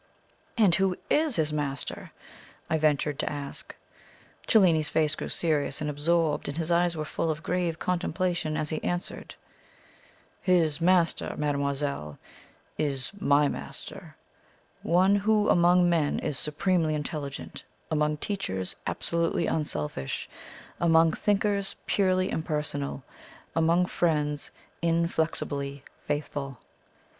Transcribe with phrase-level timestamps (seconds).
[0.57, 2.11] "And who IS his master?"
[2.71, 3.75] I ventured to ask.
[4.47, 8.71] Cellini's face grew serious and absorbed, and his eyes were full of grave contemplation as
[8.71, 9.35] he answered:
[10.41, 12.17] "His master, mademoiselle,
[12.79, 14.15] is MY master
[14.81, 17.61] one who among men, is supremely intelligent;
[17.91, 20.27] among teachers, absolutely unselfish;
[20.79, 23.03] among thinkers, purely impersonal;
[23.55, 24.49] among friends,
[24.81, 26.57] inflexibly faithful.